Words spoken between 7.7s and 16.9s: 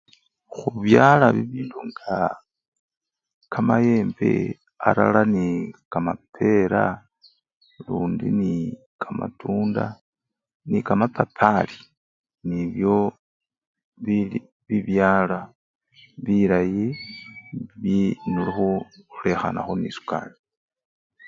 lundi nikamatunda nikamapapari nibyo bili bibyala bilayi